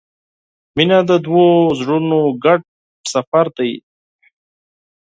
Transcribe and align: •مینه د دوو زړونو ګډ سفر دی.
•مینه 0.75 0.99
د 1.09 1.11
دوو 1.25 1.45
زړونو 1.79 2.19
ګډ 2.43 2.61
سفر 3.13 3.45
دی. 3.57 3.71